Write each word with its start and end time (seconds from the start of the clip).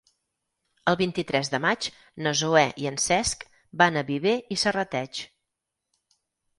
El 0.91 0.97
vint-i-tres 1.01 1.51
de 1.57 1.59
maig 1.65 1.91
na 2.27 2.35
Zoè 2.41 2.65
i 2.85 2.91
en 2.93 2.99
Cesc 3.05 3.47
van 3.85 4.03
a 4.03 4.07
Viver 4.13 4.37
i 4.57 4.61
Serrateix. 4.67 5.25